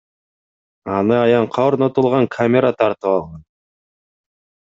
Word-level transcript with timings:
Аны 0.99 1.17
аянтка 1.17 1.65
орнотулган 1.73 2.27
камера 2.37 2.73
тартып 2.79 3.11
алган. 3.13 3.45